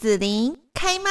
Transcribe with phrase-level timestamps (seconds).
[0.00, 1.10] 子琳开麦。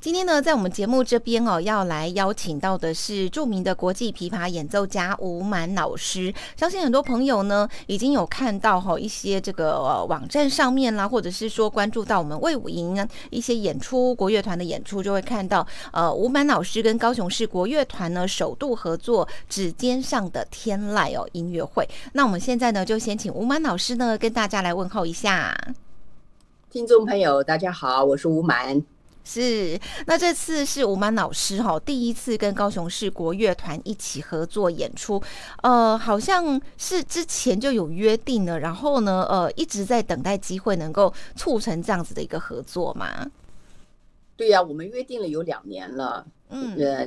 [0.00, 6.32] 今天呢，在我们节目这边哦，要来邀请到的是著名的国际琵琶演奏家吴满老师。
[6.56, 21.86] 相信很多朋友呢，已经有看到哈一些这个、呃、网站上面啦，或者是说关注到我们魏武营一些演出，国乐团的演出，就会看到呃吴满老师跟高雄市国乐团呢首度合作《指尖上的天籁》哦音乐会。
[22.14, 25.54] 那我们现在呢，就先请吴满老师呢跟大家来问候一下。
[26.70, 28.82] 听众朋友，大家好，我是吴满。
[29.32, 35.22] 是，那这次是吴曼老师哈第一次跟高雄市国乐团一起合作演出，
[35.62, 43.30] 呃，好像是之前就有约定了，然后呢，呃，一直在等待机会能够促成这样子的一个合作嘛。
[44.36, 47.06] 对呀、啊，我们约定了有两年了，嗯，呃，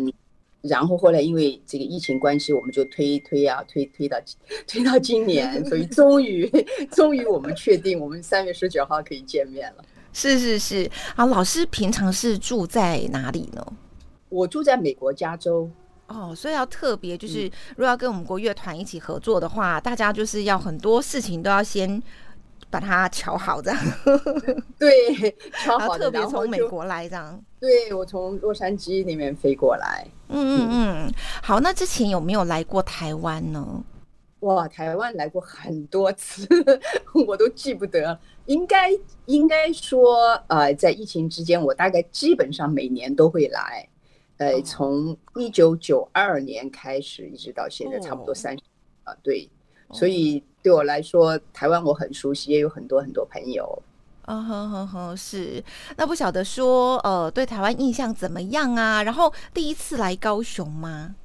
[0.62, 4.18] 然后后来因为这个疫情关系，我们就推推啊推推到
[4.66, 6.50] 推到今年，所以终于
[6.90, 9.84] 终于我们确定我们三月十九号可以见面了。
[10.14, 13.66] 是是是，啊，老师平常是住在哪里呢？
[14.30, 15.70] 我住在美国加州。
[16.08, 22.02] 哦，所以要特别就是，如果要跟我们国乐团一起合作的话，嗯、大家就是要很多事情都要先
[22.70, 23.80] 把它瞧好，这样。
[24.78, 27.42] 对， 瞧好，特别从美国来这样。
[27.60, 30.06] 对，我从洛杉矶那边飞过来。
[30.28, 33.84] 嗯嗯嗯，好，那之前有没有来过台湾呢？
[34.44, 36.48] 哇，台湾来过很多次，
[37.28, 38.18] 我都记不得。
[38.46, 38.90] 应该
[39.26, 43.88] 应该说，呃，在疫情之间，我大概基本上每年都会来。
[44.38, 48.64] 呃，从一九九二年开始，一直到现在，差不多三十。
[49.04, 49.50] 啊，对，
[49.92, 53.82] 所以对我来说，台湾我很熟悉，也有很多很多朋友。
[54.26, 55.64] 啊哼哼哼，是。
[55.96, 59.04] 那不晓得说，呃，对台湾印象怎么样啊？
[59.04, 61.16] 然后第一次来高雄吗？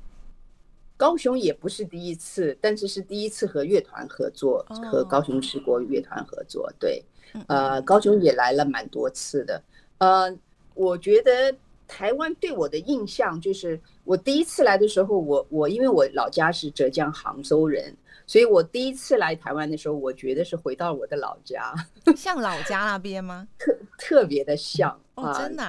[0.98, 6.70] 高雄也不是第一次，但是是第一次和乐团合作，和高雄市国乐团合作。
[6.76, 7.02] 对，
[7.46, 9.62] 呃，高雄也来了蛮多次的。
[9.98, 10.36] 呃，
[10.74, 11.54] 我觉得
[11.86, 21.72] 台湾对我的印象就是，我第一次来的时候，我我因为我老家是浙江杭州人，所以我第一次来台湾的时候，我觉得是回到我的老家，
[22.16, 23.46] 像老家那边吗？
[23.56, 25.64] 特特别的像哦，真的。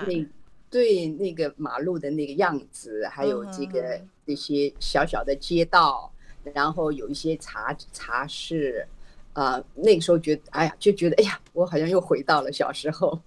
[0.72, 6.12] 对那个马路的那个样子，还有这个那些小小的街道，
[6.54, 8.88] 然后有一些茶茶室，
[9.34, 13.20] 啊、呃，那个时候觉得，哎呀，就觉得，哎呀，我好像又回到了小时候。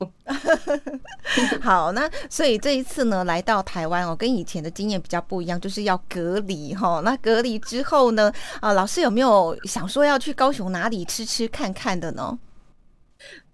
[1.60, 7.02] 好，那所以这一次呢，来到台湾哦，跟以前的经验比较不一样，就是要隔离哈、哦。
[7.02, 12.38] 那隔离之后呢，啊、呃，老师有没有想说要去高雄哪里吃吃看看的呢？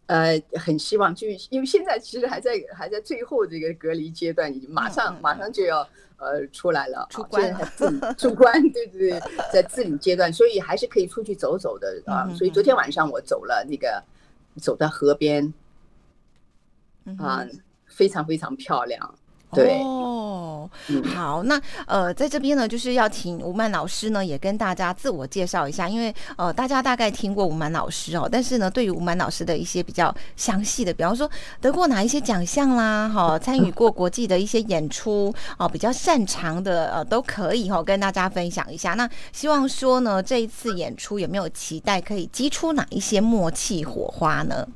[0.07, 5.87] 呃，很希望，就因为现在其实还在还在最后这个隔离阶段，已经马上马上就要
[6.19, 12.29] 呃出来了，出关了，出关，对对对，在自理阶段，所以还是可以出去走走的啊。
[12.35, 14.03] 所以昨天晚上我走了那个，
[14.57, 15.53] 走到河边，
[17.19, 17.47] 啊，
[17.87, 19.15] 非常非常漂亮。
[19.53, 20.69] 对哦，
[21.15, 31.31] 好，那呃，在这边呢，就是要请吴曼老师呢，也跟大家自我介绍一下，因为呃，大家大概听过吴曼老师哦，但是呢，对于吴曼老师的一些比较详细的，比方说
[31.63, 38.93] 得过哪一些奖项啦，哈、哦，参与过国际的一些演出哦，比较擅长的呃，都可以哈、哦，跟大家分享一下。
[38.95, 44.69] 那希望说呢，这一次演出有没有期待可以激出哪一些默契火花呢？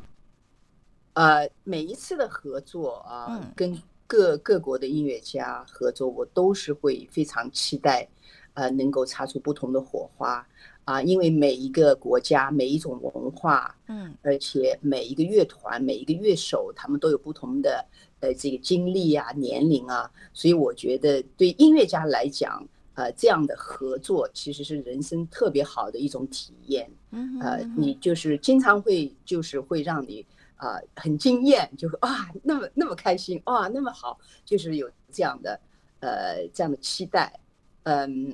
[1.15, 3.79] 呃，每一次的合作啊，嗯、跟
[4.13, 8.07] 各各国的音乐家合作，我都是会非常期待，
[8.53, 10.47] 呃，能够擦出不同的火花。
[10.85, 17.83] 啊，因为每一个国家、每一种文化，嗯，而且每一个乐团、每一个乐手，他们都有不同的
[18.21, 22.63] 呃这个经历啊、年龄啊，所以我觉得对音乐家来讲，
[22.93, 30.27] 呃，这样的合作其实是人生特别好的一种体验，嗯，呃，你就是经常会就是会让你。
[30.63, 35.61] 啊、呃，很惊艳，就是啊，那么那么开心，哇，那么好，就是有这样的，
[35.99, 37.33] 呃，这样的期待。
[37.83, 38.33] 嗯，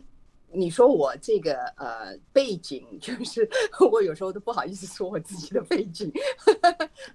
[0.53, 3.49] 你说我这个呃背景，就是
[3.91, 6.12] 我有时候都不好意思说我自己的背景。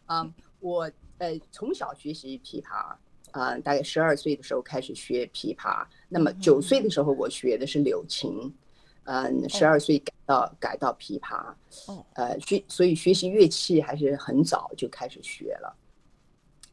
[0.07, 2.95] 啊、嗯，我呃从小学习琵琶，
[3.29, 8.51] 啊、呃，大概十二岁的时候开始学琵琶，那么九岁的时候我学的是柳琴。
[9.05, 10.49] 嗯，十二岁改到、oh.
[10.59, 11.53] 改到琵琶，
[12.13, 15.75] 呃，学所以学习乐器还是很早就开始学了，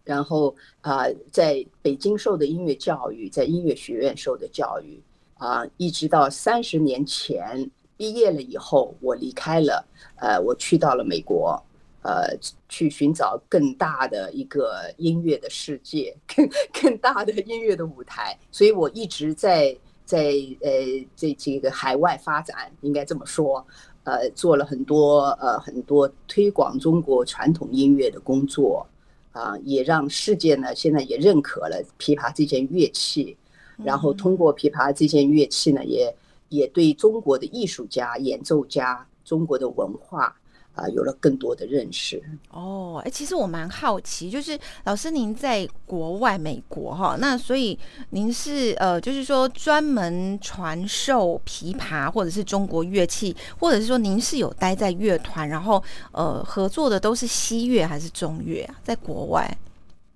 [0.04, 5.02] 然后啊、呃，在北京受的音乐教育，在音乐学院受的教育
[5.38, 9.84] 啊、呃，一直到三十年前毕业了以后，我离开了，
[10.20, 11.60] 呃，我去到了美国，
[12.02, 12.38] 呃，
[12.68, 16.48] 去寻找更大的一个音乐的世界，更
[16.80, 19.76] 更大的音乐的舞台，所以我一直在。
[20.10, 20.70] 在呃，
[21.14, 23.64] 这这个海外发展应该这么说，
[24.02, 28.84] 呃做了很多呃很多推广中国传统音乐的工作
[29.30, 33.36] 啊，也让世界呢现在也认可了琵琶这件乐器，
[33.84, 36.12] 然后通过琵琶这件乐器呢，也
[36.48, 40.36] 也对中国的艺术家、演奏家、中国的文化。
[40.74, 43.02] 啊，有了更多的认识哦。
[43.04, 47.78] 哎，其实我蛮好奇，就是老师您在国外美国哈，那所以
[48.10, 55.82] 您是呃，就是说专门传授琵琶或者是中国乐器，或者是说您是有待在乐团，然后
[56.12, 58.74] 呃合作的都是西乐还是中乐啊？
[58.82, 59.58] 在国外？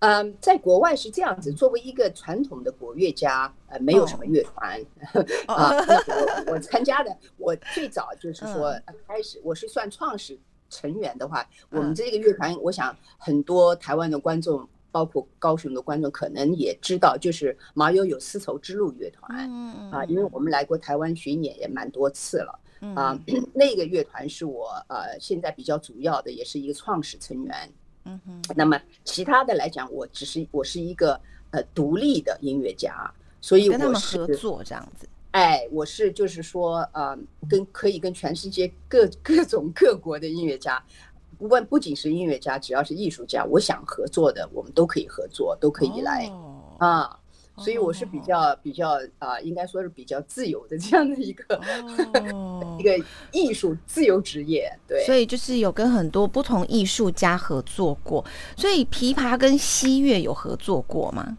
[0.05, 4.79] 嗯，在国外是这样子，作为一个传统的国乐家，呃，没有什么乐团、
[5.47, 5.57] oh.
[5.57, 5.71] 啊。
[6.47, 8.79] 我我参加的，我最早就是说
[9.09, 19.51] 开始，我是算创始成员的话，我们这个乐团，我想很多台湾的观众，包括高雄的观众，可能也知道，就是马友友丝绸之路乐团
[19.91, 22.61] 啊，因为我们来过台湾巡演也蛮多次了
[22.95, 23.19] 啊。
[23.55, 27.73] 那个乐团是我呃现在比较主要的，也是一个创始成员。
[28.05, 31.21] 嗯哼，那么其他的来讲，我只是我是一个
[31.51, 35.09] 呃独立的音乐家，所以我是跟他们合作这样子。
[35.33, 37.19] 哎，我是就是说，呃，
[37.49, 40.81] 跟可以跟全世界各 各种各国的音乐家，
[41.39, 47.19] 不管不仅是音乐家，只要是艺术家，我想合作的，我们都可以合作，都可以来、哦、啊。
[47.57, 51.57] 所以我是比较、哦、比较啊，应该说是比较自由的 这样的一个、
[52.33, 52.91] 哦、一个
[53.33, 54.71] 艺术自由职业。
[54.89, 58.25] 对，所以就是有跟很多不同艺术家合作过。
[58.57, 61.37] 所以琵琶跟西乐有合作过吗？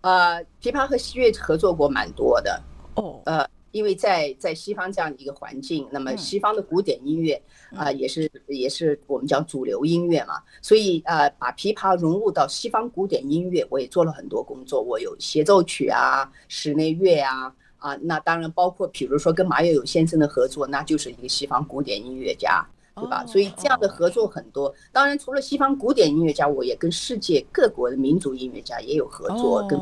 [0.00, 2.62] 呃，琵琶和西乐合作过蛮多的
[2.96, 3.20] 哦。
[3.24, 3.48] 呃。
[3.72, 7.42] 因为在在西方这样的一个环境，那么西方的古典音乐
[7.74, 14.80] 啊，也是也是我们讲主流音乐嘛，所以呃，把琵琶融入到西方古典音乐，我也做了很多工作。
[14.80, 22.64] 我有协奏曲啊，室内乐啊，啊，那当然包括比如说跟马友友先生的合作，那就是一个西方古典音乐家，
[22.94, 23.24] 对吧？
[23.26, 24.74] 所以这样的合作很多。
[24.92, 29.80] 当然，除了西方古典音乐家，我也跟世界各国的民族音乐家也有合作，跟。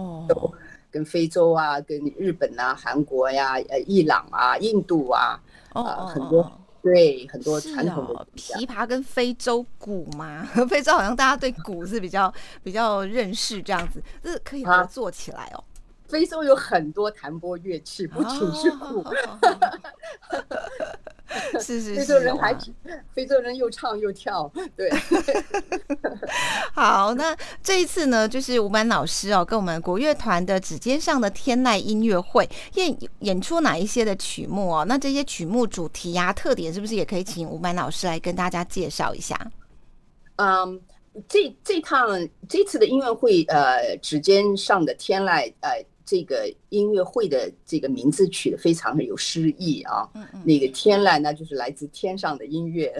[0.91, 5.41] 跟非洲啊，跟日本啊，韩国呀、啊，呃，伊朗啊，印度啊，
[5.73, 12.33] 啊、呃，很多对很多传统的、哦、琵琶跟非洲鼓嘛， 非洲好像大家对鼓是比较
[12.63, 15.63] 比较认识这样子，这可以合作起来哦。
[16.09, 19.05] 非洲有很多弹拨乐器，不仅是鼓。
[21.61, 22.75] 是是是，非洲人还挺，
[23.13, 24.91] 非洲人又唱又跳，对。
[26.81, 34.87] 好，那这一次呢，就是吴满老师哦，跟我们国乐团的指尖上的天籁音乐会演演出哪一些的曲目哦？
[34.89, 39.39] 那这些曲目主题呀、特点，是不是也可以请吴满老师来跟大家介绍一下？
[40.37, 40.81] 嗯，
[41.29, 42.09] 这这趟
[42.49, 45.85] 这次的音乐会，呃，指尖上的天籁，呃。
[46.11, 50.11] 这个音乐会的这个名字取得非常的有诗意啊，
[50.45, 52.93] 那个天籁呢，就是来自天上的音乐，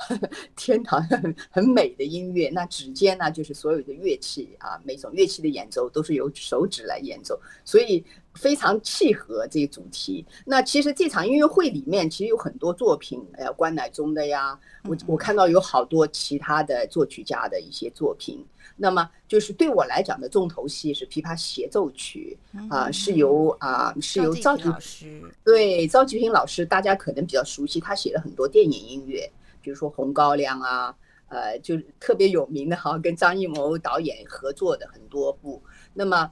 [0.56, 2.50] 天堂很很美的音乐。
[2.50, 8.04] 那指尖呢，就是所有的乐器啊，每种乐器的演奏都是由手指来演奏，所以
[8.34, 10.24] 非常契合这个主题。
[10.46, 18.44] 那其实这场音乐会里面其实有很多作品，呃，关乃忠的呀，我我看到有好多其他的作曲家的一些作品。
[18.76, 22.38] 那么就是对我来讲的重头戏是琵琶协奏曲
[22.70, 29.30] 啊、呃，是由啊、呃、是由赵菊平老师，对，赵菊平老师，大家可能比较熟悉，他写了很多电影音乐，
[29.60, 30.94] 比如说《红高粱》啊，
[31.28, 35.62] 呃，就是特别有名的哈，跟张艺谋导演合作的很多部。
[35.92, 36.30] 那么，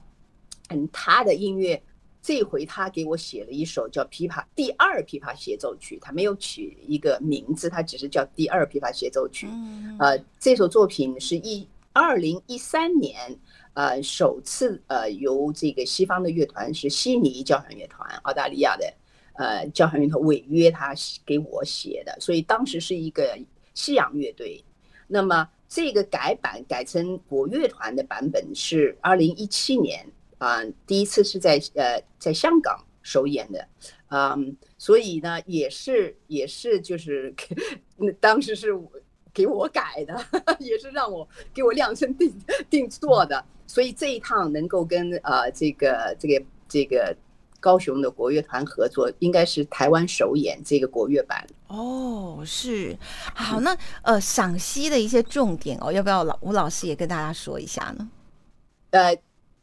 [0.69, 1.79] 嗯，他的音乐
[2.21, 9.47] 这回他给我写了一首叫《琵琶第二琵琶协奏曲》，他没有取一个名字，他只是叫《第二琵琶协奏曲》。
[9.99, 11.67] 呃，这首作品是一。
[11.91, 13.35] 二零一三年，
[13.73, 18.93] 呃，首次呃由这个西方的乐团是悉尼交响乐团，澳大利亚的
[19.33, 20.93] 呃交响乐团违约他
[21.25, 23.37] 给我写的，所以当时是一个
[23.73, 24.63] 西洋乐队。
[25.07, 30.05] 那么这个改版改成国乐团的版本是二零一七年
[30.39, 33.67] 啊，呃，第一次是在呃在香港首演的，
[34.09, 37.31] 嗯，所以呢也是也是就是
[37.97, 38.75] 那当时是。
[39.31, 40.25] 给我改的，
[40.59, 42.33] 也是让我给我量身定
[42.67, 47.15] 定做的，所以这一趟能够跟呃这个这个这个
[47.59, 51.47] 高雄的国乐团合作，应该是台湾首演这个国乐版。
[51.67, 52.97] 哦，是
[53.35, 58.09] 好，那呃赏析的一些重点哦，要不要老吴老师也跟大家说一下呢？
[58.89, 59.15] 呃，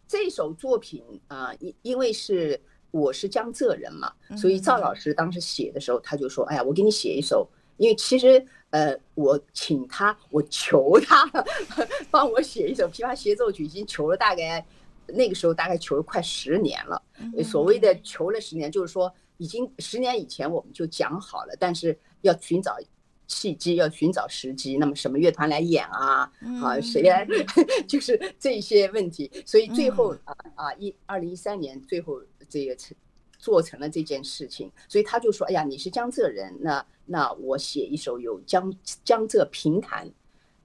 [0.07, 2.61] 这首作品啊，因、呃、因为是
[2.91, 11.31] 我是江浙人嘛，所以赵老师当时写的时候，他就说：“哎呀，我给你写一首。”因为其实，呃，我请他，我求他
[12.11, 14.65] 帮我写一首琵琶协奏曲，已经求了大概
[15.09, 17.03] 那个时候大概求了快十年了。
[17.45, 22.79] 所谓的求了十年，就是说已经十年以前我们就讲好了，但是要寻找
[23.27, 24.77] 契机，要寻找时机。
[24.79, 26.31] 那么什么乐团来演啊？
[26.63, 27.27] 啊，谁来？
[27.89, 29.31] 就是这些问题。
[29.45, 32.97] 所以最后啊啊，一二零一三年最后这个成
[33.39, 34.71] 做成了这件事情。
[34.89, 38.73] 所以他就说：“哎呀，你是江浙人，那那我写一首有江
[39.05, 40.11] 江浙平潭、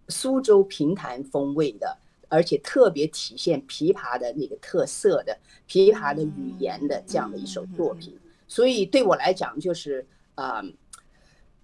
[0.08, 1.98] 苏州平潭风味的。”
[2.34, 5.38] 而且特别体现琵琶的那个特色的
[5.68, 10.64] 琵琶的语言的这样的一首作品，所以对我来讲就是啊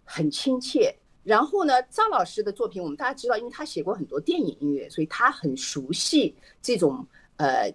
[0.07, 0.95] 很亲切。
[1.23, 7.69] 然后呢，张老师的作品我们大家知道，因为他写过很多电影音乐，所以他很熟悉这种呃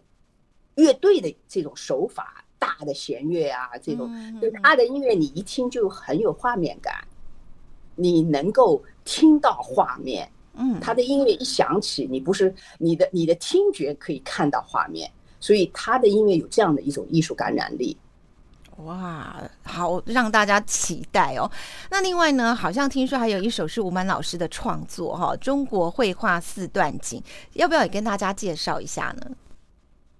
[0.76, 4.10] 乐队的这种手法，大的弦乐啊这种，
[4.40, 7.06] 就他的音乐你一听就很有画面感，
[7.94, 10.26] 你能够听到画面。
[10.54, 15.10] 嗯，他的音乐一响起，你不是你的你的听觉可以看到画面，
[15.40, 17.94] 所以他的音乐有这样的一种艺术感染力。
[18.84, 21.50] 哇，好让大家期待哦。
[21.90, 27.20] 那另外呢，好像听说还有一首是吴满老师的创作哈，《中国绘画四段锦》，
[27.54, 29.30] 要不要也跟大家介绍一下呢？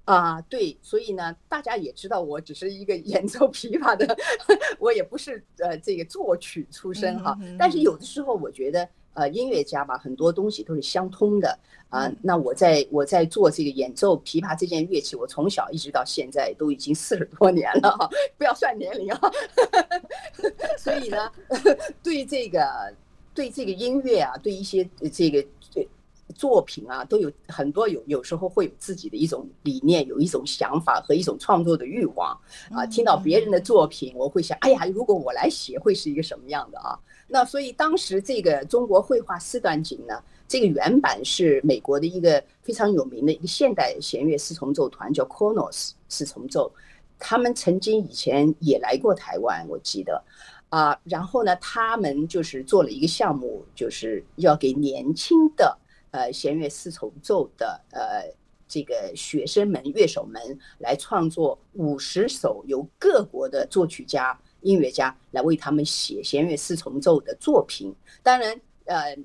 [0.05, 4.17] 啊，对，所以呢，大家也知道我只是一个演奏琵琶的，
[4.79, 8.89] 我也不是呃这个作曲出身哈，但是有的时候我觉得。
[9.15, 11.59] 呃，音乐家吧，很多东西都是相通的
[11.91, 12.15] 啊、呃。
[12.23, 19.21] 那我在我在做这个演奏琵琶这件乐器，我从小一直到现在都已经四十多年了哈，不要算年龄啊。
[20.79, 21.31] 所以呢，
[22.03, 22.95] 对这个
[23.35, 25.45] 对这个音乐啊，对一些这个
[26.35, 32.35] 作品啊，都有很多有有时候会有自己的一种理念，有一种想法和一种创作的欲望
[32.71, 32.87] 啊。
[32.87, 36.99] 听到别人的作品，我会想，哎呀，如果我来写，会是一个什么样的啊？
[37.33, 46.71] 那所以当时这个中国绘画四段锦呢，这个原版是美国的一个非常有名的一个现代弦乐四重奏团，叫 Kronos 四重奏，
[47.19, 50.23] 他们曾经以前也来过台湾，我记得，
[50.69, 55.79] 啊，然后呢，他们就是做了一个项目，就是要给年轻的
[56.11, 58.31] 呃弦乐四重奏的呃
[58.69, 64.39] 这个学生们、乐手们来创作五十首由各国的作曲家。
[64.63, 69.17] 音乐家来为他们写弦乐四重奏的作品，当然，呃，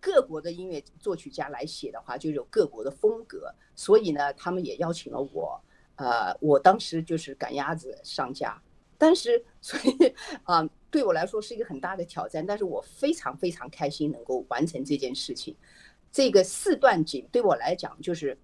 [0.00, 5.60] 各国的音乐作曲家来写的话，就有各国的风格，所以呢，他们也邀请了我，
[5.96, 8.60] 呃，我当时就是赶鸭子上架，
[8.98, 15.54] 但是，所以啊、对我来说是一个很大的挑战，但是我非常非常开心能够完成这件事情。
[16.12, 18.38] 这个四段锦对我来讲，就是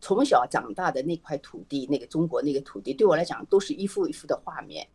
[0.00, 4.86] 从小长大的那块土地，那个中国那个土地，对我来讲都是一幅一幅的画面。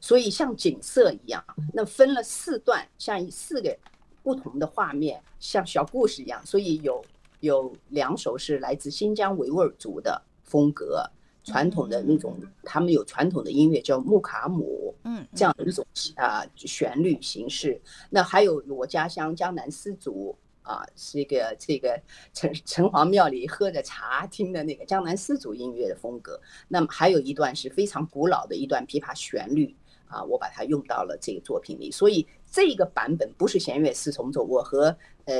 [0.00, 3.76] 所以像景色一样，那分了四段，像四个
[4.22, 6.40] 不同的画面，像小故事一样。
[6.44, 7.04] 所以有
[7.40, 11.04] 有两首是来自新疆维吾尔族的风格，
[11.44, 17.80] 传统的那种，他们有传统的音乐叫木卡姆，嗯，这样的一种啊旋律形式。
[18.08, 22.00] 那还有我家乡江南丝竹啊，是一个这个
[22.32, 26.40] 城城隍庙里喝着茶听的那个江南丝竹音乐的风格。
[26.68, 29.74] 那么还有一段是非常古老的一段琵琶旋律。
[30.10, 34.42] 啊，我把它用到了这个作品里，所以这个版本不是弦乐四重奏。
[34.42, 35.34] 我和呃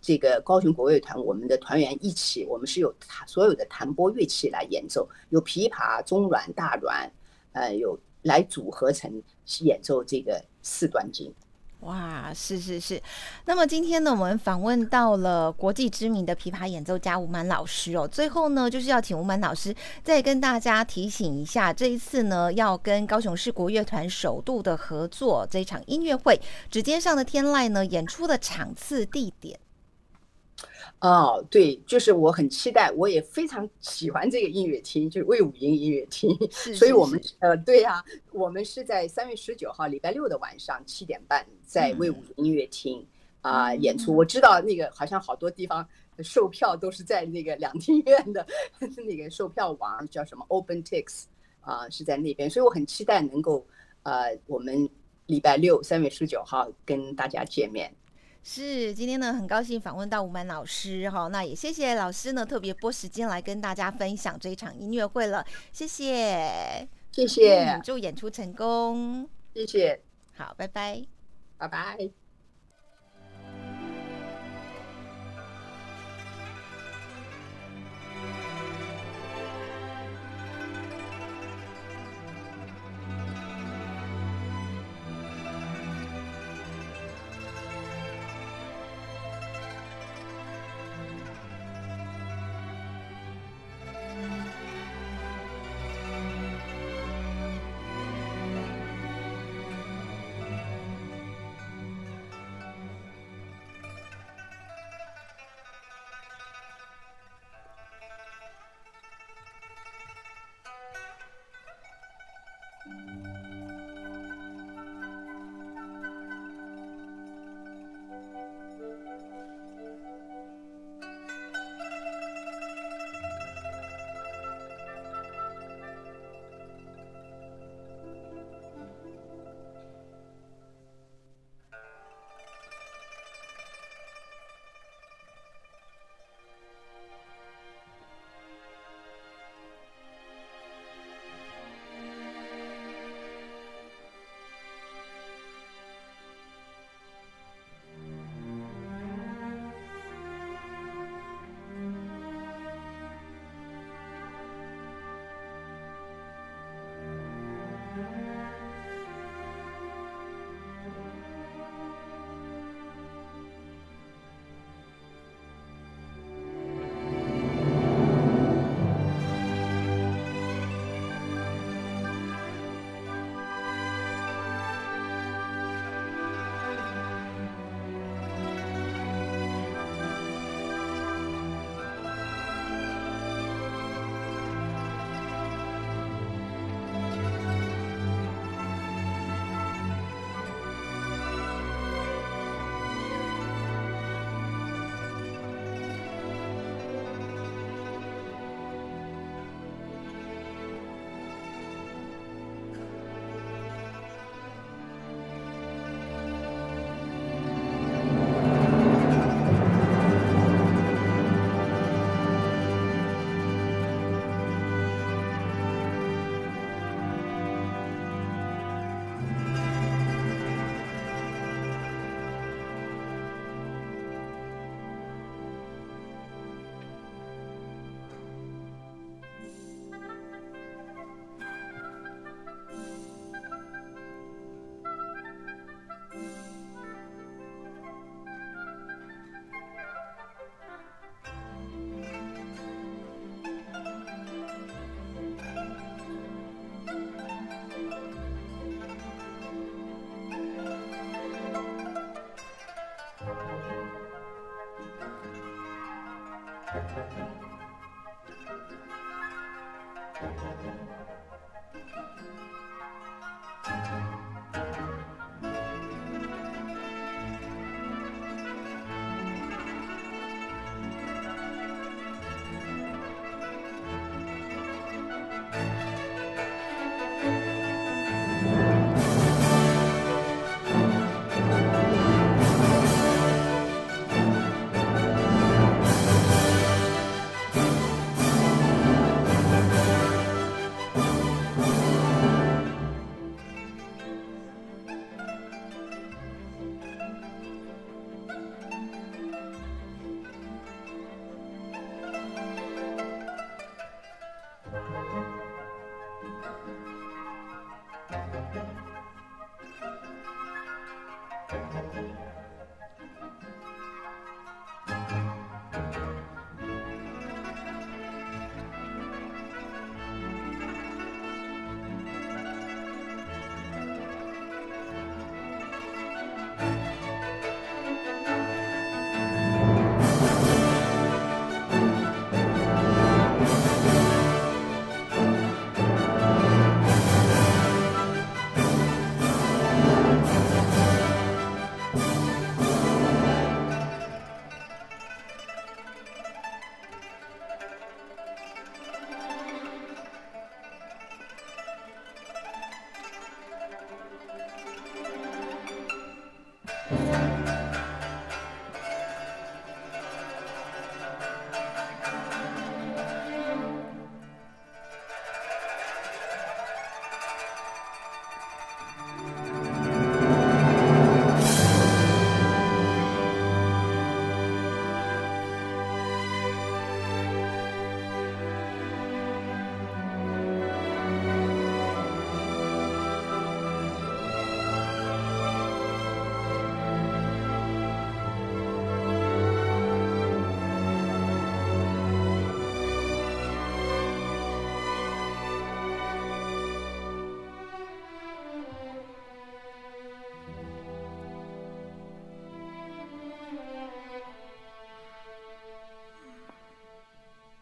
[0.00, 2.94] 这个高雄国乐团我们的团员一起，我们是有
[3.26, 7.10] 所有的弹拨乐器来演奏，有琵琶、中阮、大阮，
[7.52, 9.10] 呃，有来组合成
[9.60, 11.32] 演奏这个四段经。
[11.86, 13.00] 哇，是是是。
[13.44, 18.06] 那么今天呢，我们访问到了国际知名的琵琶演奏家吴满老师哦。
[18.06, 29.58] 最后呢，就是要请吴满老师再跟大家提醒一下，这一次呢，要跟高雄市国乐团首度的合作这一场音乐会，指尖上的天籁呢，演出的场次、地点。
[31.00, 36.34] 哦，对，就是我很期待，我也非常喜欢这个音乐厅，就是魏武营音乐厅。
[36.50, 43.06] 是是是，所以我们呃，对呀、啊，我们是在三月十九号礼拜六的晚上七点半，在魏武营音乐厅
[43.42, 44.16] 啊、呃、演出。
[44.16, 45.86] 我知道那个好像好多地方
[46.22, 48.44] 售票都是在那个两厅院的
[49.06, 51.24] 那个售票网叫什么 OpenTix
[51.60, 53.64] 啊、呃，是在那边，所以我很期待能够
[54.02, 54.88] 呃，我们
[55.26, 57.94] 礼拜六三月十九号跟大家见面。
[58.48, 70.00] 是，今天呢，很高兴访问到吴满老师哈，那也谢谢老师呢，特别拨时间来跟大家分享这一场音乐会了，谢谢，谢谢，嗯，祝演出成功，谢谢，
[70.36, 71.04] 好，拜拜，
[71.58, 72.25] 拜拜。